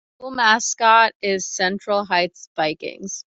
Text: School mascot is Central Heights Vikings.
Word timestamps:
School 0.17 0.31
mascot 0.31 1.11
is 1.21 1.47
Central 1.47 2.05
Heights 2.05 2.49
Vikings. 2.55 3.19